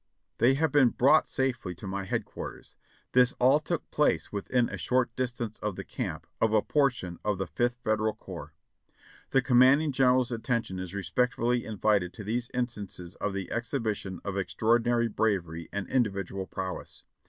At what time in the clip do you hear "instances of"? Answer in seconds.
13.13-13.33